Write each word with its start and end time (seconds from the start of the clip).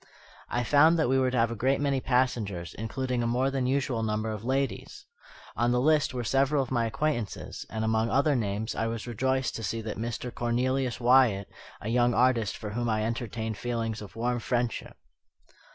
I 0.49 0.63
found 0.63 0.97
that 0.97 1.09
we 1.09 1.19
were 1.19 1.29
to 1.29 1.37
have 1.37 1.51
a 1.51 1.55
great 1.55 1.79
many 1.79 2.01
passengers, 2.01 2.73
including 2.73 3.21
a 3.21 3.27
more 3.27 3.51
than 3.51 3.67
usual 3.67 4.01
number 4.01 4.31
of 4.31 4.43
ladies. 4.43 5.05
On 5.55 5.71
the 5.71 5.79
list 5.79 6.11
were 6.11 6.23
several 6.23 6.63
of 6.63 6.71
my 6.71 6.87
acquaintances; 6.87 7.67
and 7.69 7.85
among 7.85 8.09
other 8.09 8.35
names 8.35 8.73
I 8.73 8.87
was 8.87 9.05
rejoiced 9.05 9.55
to 9.57 9.63
see 9.63 9.79
that 9.83 9.97
of 9.97 10.01
Mr. 10.01 10.33
Cornelius 10.33 10.99
Wyatt, 10.99 11.51
a 11.81 11.89
young 11.89 12.15
artist, 12.15 12.57
for 12.57 12.71
whom 12.71 12.89
I 12.89 13.05
entertained 13.05 13.59
feelings 13.59 14.01
of 14.01 14.15
warm 14.15 14.39
friendship. 14.39 14.97